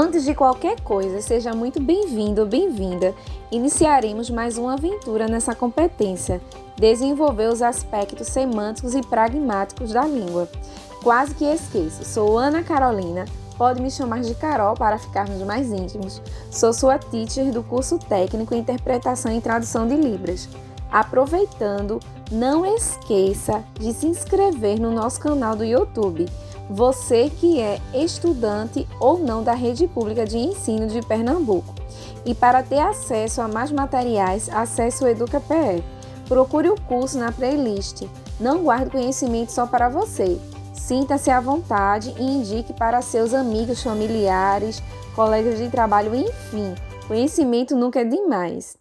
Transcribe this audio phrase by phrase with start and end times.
[0.00, 3.12] Antes de qualquer coisa, seja muito bem-vindo ou bem-vinda.
[3.50, 6.40] Iniciaremos mais uma aventura nessa competência,
[6.76, 10.48] desenvolver os aspectos semânticos e pragmáticos da língua.
[11.02, 13.24] Quase que esqueço, sou Ana Carolina,
[13.56, 16.22] pode me chamar de Carol para ficarmos mais íntimos.
[16.48, 20.48] Sou sua teacher do curso técnico Interpretação e Tradução de Libras.
[20.92, 21.98] Aproveitando,
[22.30, 26.26] não esqueça de se inscrever no nosso canal do YouTube
[26.68, 31.74] você que é estudante ou não da rede pública de ensino de Pernambuco.
[32.24, 35.82] E para ter acesso a mais materiais, acesse o EducaPE.
[36.28, 38.02] Procure o curso na playlist.
[38.38, 40.38] Não guarde conhecimento só para você.
[40.74, 44.82] Sinta-se à vontade e indique para seus amigos, familiares,
[45.14, 46.74] colegas de trabalho, enfim.
[47.06, 48.76] Conhecimento nunca é demais.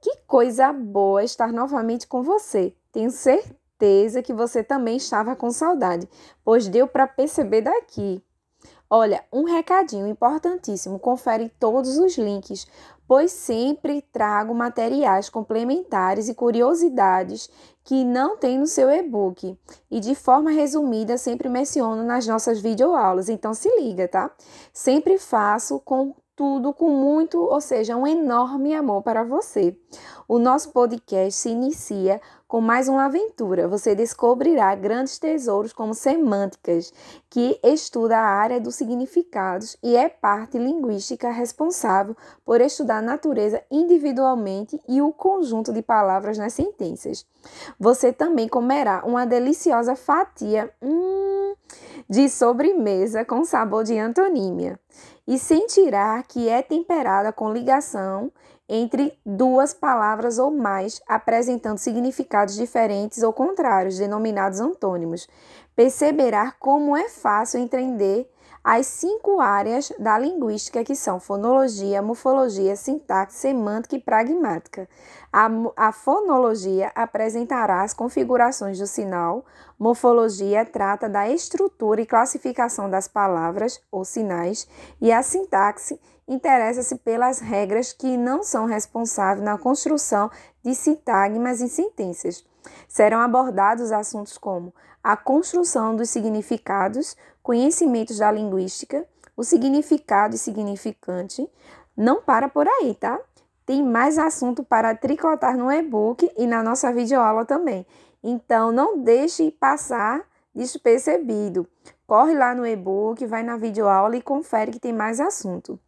[0.00, 2.74] Que coisa boa estar novamente com você.
[2.92, 6.08] Tenho certeza certeza que você também estava com saudade,
[6.44, 8.22] pois deu para perceber daqui.
[8.88, 12.66] Olha, um recadinho importantíssimo: confere todos os links,
[13.08, 17.50] pois sempre trago materiais complementares e curiosidades
[17.82, 19.58] que não tem no seu e-book.
[19.90, 24.30] E de forma resumida, sempre menciono nas nossas videoaulas, então se liga, tá?
[24.72, 29.76] Sempre faço com tudo com muito, ou seja, um enorme amor para você.
[30.26, 33.66] O nosso podcast se inicia com mais uma aventura.
[33.68, 36.92] Você descobrirá grandes tesouros como semânticas,
[37.30, 43.62] que estuda a área dos significados e é parte linguística responsável por estudar a natureza
[43.70, 47.26] individualmente e o conjunto de palavras nas sentenças.
[47.78, 51.31] Você também comerá uma deliciosa fatia hum,
[52.12, 54.78] de sobremesa com sabor de antonímia
[55.26, 58.30] e sentirá que é temperada com ligação
[58.68, 65.26] entre duas palavras ou mais, apresentando significados diferentes ou contrários, denominados antônimos.
[65.74, 68.30] Perceberá como é fácil entender
[68.64, 74.88] as cinco áreas da linguística que são fonologia, morfologia, sintaxe, semântica e pragmática.
[75.32, 79.44] A, a, fonologia apresentará as configurações do sinal,
[79.78, 84.68] morfologia trata da estrutura e classificação das palavras ou sinais,
[85.00, 90.30] e a sintaxe interessa-se pelas regras que não são responsáveis na construção
[90.62, 92.44] de sintagmas e sentenças.
[92.88, 99.06] Serão abordados assuntos como a construção dos significados, conhecimentos da linguística,
[99.36, 101.48] o significado e significante.
[101.96, 103.20] Não para por aí, tá?
[103.66, 107.86] Tem mais assunto para tricotar no e-book e na nossa videoaula também.
[108.22, 110.22] Então, não deixe passar
[110.54, 111.66] despercebido.
[112.06, 115.78] Corre lá no e-book, vai na videoaula e confere que tem mais assunto.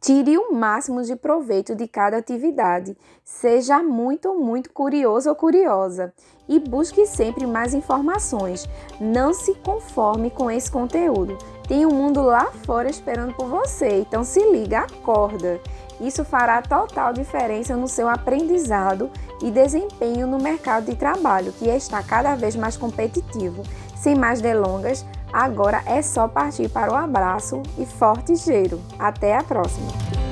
[0.00, 2.96] Tire o máximo de proveito de cada atividade.
[3.24, 6.12] Seja muito, muito curioso ou curiosa
[6.48, 8.68] e busque sempre mais informações.
[9.00, 11.36] Não se conforme com esse conteúdo.
[11.66, 15.60] Tem um mundo lá fora esperando por você, então se liga, acorda.
[16.00, 19.10] Isso fará total diferença no seu aprendizado
[19.42, 23.62] e desempenho no mercado de trabalho, que está cada vez mais competitivo.
[23.96, 28.80] Sem mais delongas, Agora é só partir para o abraço e forte cheiro.
[28.98, 30.27] Até a próxima!